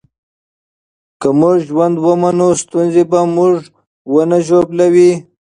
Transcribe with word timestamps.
که 1.21 1.29
موږ 1.39 1.57
ژوند 1.69 1.95
ومنو، 2.05 2.49
ستونزې 2.63 3.03
به 3.11 3.19
موږ 3.35 3.55
ونه 4.13 4.37
ژوبلوي. 4.47 5.11